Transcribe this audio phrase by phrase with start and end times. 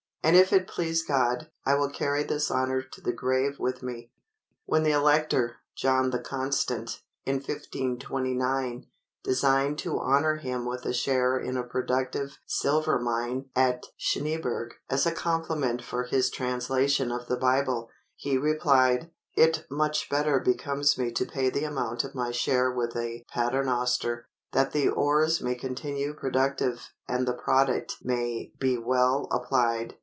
[0.23, 4.11] And if it please God, I will carry this honor to the grave with me."
[4.65, 8.85] When the Elector, John the Constant, in 1529,
[9.23, 15.07] designed to honor him with a share in a productive silver mine at Schneeberg as
[15.07, 21.11] a compliment for his translation of the Bible, he replied, "It much better becomes me
[21.13, 25.55] to pay the amount of my share with a pater noster, that the ores may
[25.55, 29.95] continue productive and the product may be well applied."